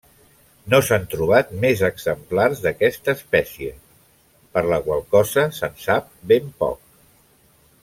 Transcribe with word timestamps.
No 0.73 0.77
s'han 0.85 1.03
trobat 1.11 1.51
més 1.65 1.83
exemplars 1.89 2.63
d'aquesta 2.63 3.15
espècie, 3.19 3.75
per 4.57 4.65
la 4.73 4.81
qual 4.89 5.05
cosa 5.17 5.47
se'n 5.61 5.79
sap 5.85 6.11
ben 6.35 6.53
poc. 6.65 6.83